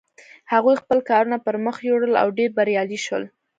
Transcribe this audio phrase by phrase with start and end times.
[0.51, 3.23] هغوی خپل کارونه پر مخ یوړل او ډېر بریالي شول.